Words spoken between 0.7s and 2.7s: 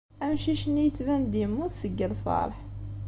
yettban-d yemmut seg lfeṛḥ.